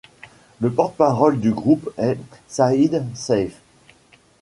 [0.61, 2.17] Le porte-parole du groupe est
[2.47, 3.59] Saïd Seïf.